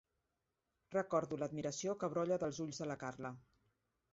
[0.95, 3.33] Recordo l'admiració que brolla dels ulls de la Carla.